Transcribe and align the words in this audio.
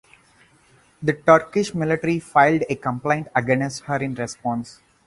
The 1.03 1.13
Turkish 1.13 1.75
military 1.75 2.17
filed 2.19 2.63
a 2.67 2.73
complaint 2.75 3.27
against 3.35 3.83
her 3.83 3.97
in 3.97 4.15
response. 4.15 4.81